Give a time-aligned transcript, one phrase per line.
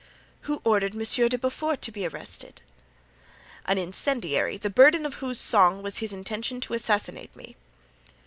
[0.49, 2.63] "Who ordered Monsieur de Beaufort to be arrested?"
[3.67, 7.55] "An incendiary the burden of whose song was his intention to assassinate me."